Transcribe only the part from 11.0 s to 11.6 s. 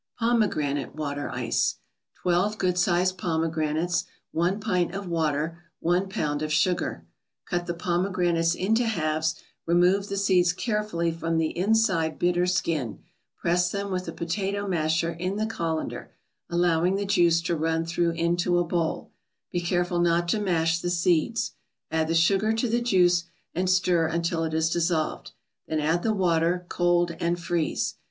from the